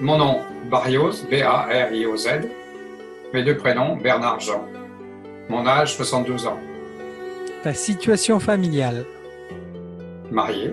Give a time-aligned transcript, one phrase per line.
[0.00, 2.28] Mon nom, Barrios, B-A-R-I-O-Z.
[3.34, 4.66] Mes deux prénoms, Bernard Jean.
[5.48, 6.58] Mon âge, 72 ans.
[7.62, 9.04] Ta situation familiale.
[10.30, 10.72] Marié,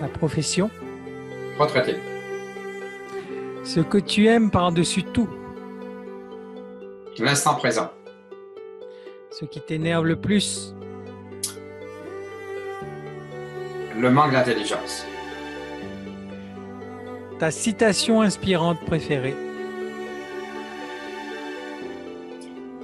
[0.00, 0.70] Ta profession.
[1.58, 1.96] retraité.
[3.64, 5.28] Ce que tu aimes par-dessus tout.
[7.18, 7.90] L'instant présent.
[9.30, 10.74] Ce qui t'énerve le plus.
[13.98, 15.06] Le manque d'intelligence.
[17.42, 19.34] Ta citation inspirante préférée.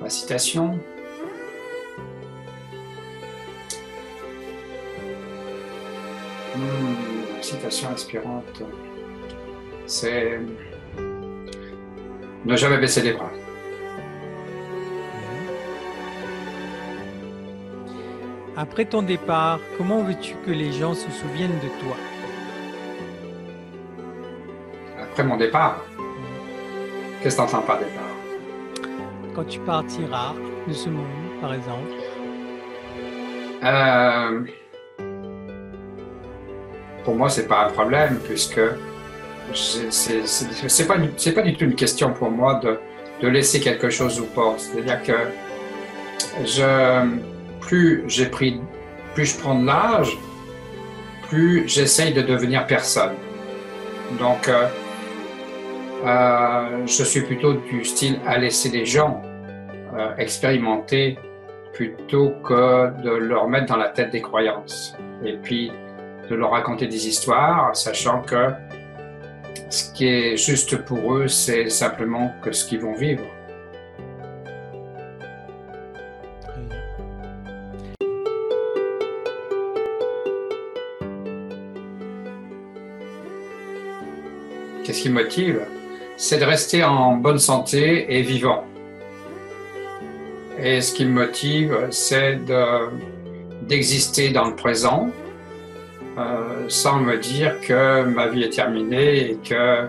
[0.02, 0.80] Ma citation.
[6.56, 8.62] Hmm, citation inspirante.
[9.86, 10.40] C'est
[12.44, 13.30] ne jamais baisser les bras.
[18.56, 21.96] Après ton départ, comment veux-tu que les gens se souviennent de toi?
[25.10, 25.84] Après mon départ,
[27.22, 28.04] qu'est-ce que tu entends par départ?
[29.34, 30.34] Quand tu partiras
[30.66, 31.06] de ce monde,
[31.40, 31.90] par exemple.
[33.64, 34.40] Euh,
[37.04, 38.60] Pour moi, c'est pas un problème puisque
[39.54, 42.78] c'est- pas pas du tout une question pour moi de,
[43.22, 44.54] de laisser quelque chose ou pas.
[44.58, 45.16] C'est-à-dire que
[46.44, 47.08] je
[47.60, 48.60] plus j'ai pris
[49.14, 50.18] plus je prends de l'âge,
[51.28, 53.14] plus j'essaye de devenir personne.
[54.18, 54.66] Donc euh,
[56.04, 59.20] euh, je suis plutôt du style à laisser les gens
[59.96, 61.18] euh, expérimenter
[61.72, 64.94] plutôt que de leur mettre dans la tête des croyances.
[65.24, 65.72] Et puis
[66.28, 68.52] de leur raconter des histoires, sachant que
[69.70, 73.24] ce qui est juste pour eux, c'est simplement ce qu'ils vont vivre.
[84.84, 85.66] Qu'est-ce qui motive?
[86.20, 88.64] C'est de rester en bonne santé et vivant.
[90.60, 92.88] Et ce qui me motive, c'est de-
[93.62, 95.08] d'exister dans le présent
[96.18, 99.86] euh, sans me dire que ma vie est terminée et que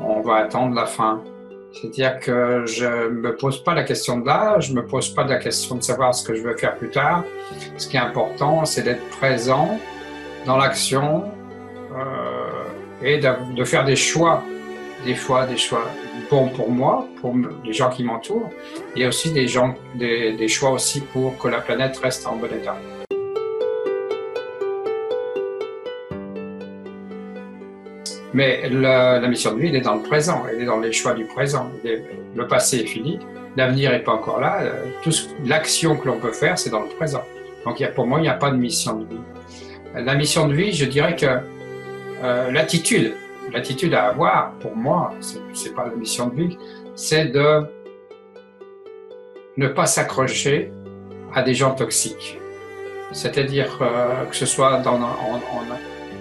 [0.00, 1.22] on va attendre la fin.
[1.72, 5.36] C'est-à-dire que je me pose pas la question de l'âge, je me pose pas la
[5.36, 7.22] question de savoir ce que je veux faire plus tard.
[7.76, 9.78] Ce qui est important, c'est d'être présent
[10.46, 11.24] dans l'action
[11.94, 14.42] euh, et de faire des choix,
[15.04, 15.84] des fois des choix
[16.30, 18.50] bons pour moi, pour les gens qui m'entourent,
[18.96, 22.76] et aussi des, gens, des, choix aussi pour que la planète reste en bon état.
[28.34, 31.14] Mais la, mission de vie, elle est dans le présent, elle est dans les choix
[31.14, 31.70] du présent.
[31.84, 33.18] Le passé est fini,
[33.56, 34.60] l'avenir n'est pas encore là.
[34.62, 35.12] euh, Tout
[35.46, 37.24] l'action que l'on peut faire, c'est dans le présent.
[37.64, 39.20] Donc pour moi, il n'y a pas de mission de vie.
[39.94, 41.26] La mission de vie, je dirais que
[42.22, 43.14] euh, l'attitude,
[43.52, 45.12] l'attitude à avoir, pour moi,
[45.54, 46.58] c'est pas la mission de vie,
[46.94, 47.62] c'est de
[49.56, 50.72] ne pas s'accrocher
[51.34, 52.38] à des gens toxiques.
[53.12, 54.98] C'est-à-dire euh, que ce soit dans,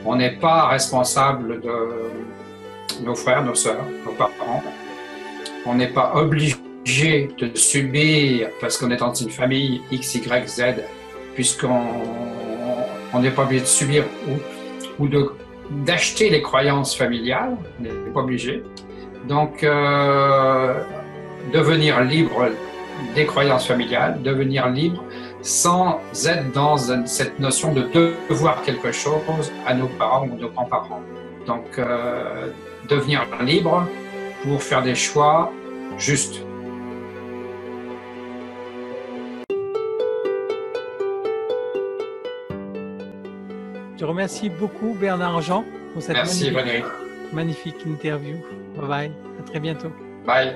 [0.06, 1.78] on- n'est pas responsable de
[3.04, 4.64] nos frères, nos sœurs, nos parents.
[5.66, 6.56] On n'est pas obligé
[7.38, 10.62] de subir parce qu'on est dans une famille X, Y, Z,
[11.36, 11.82] puisqu'on
[13.14, 15.30] on n'est pas obligé de subir ou, ou de
[15.72, 18.64] d'acheter les croyances familiales, n'est pas obligé.
[19.28, 20.74] Donc, euh,
[21.54, 22.50] devenir libre
[23.16, 25.04] des croyances familiales, devenir libre
[25.42, 31.02] sans être dans cette notion de devoir quelque chose à nos parents ou nos grands-parents.
[31.46, 32.50] Donc, euh,
[32.90, 33.88] devenir libre
[34.44, 35.52] pour faire des choix
[35.98, 36.47] justes.
[44.00, 46.86] Je remercie beaucoup Bernard Jean pour cette Merci, magnifique,
[47.34, 48.38] magnifique interview.
[48.76, 49.12] Bye bye.
[49.40, 49.92] À très bientôt.
[50.26, 50.56] Bye.